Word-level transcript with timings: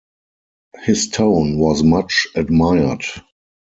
His 0.81 1.09
tone 1.09 1.59
was 1.59 1.83
much 1.83 2.25
admired. 2.33 3.03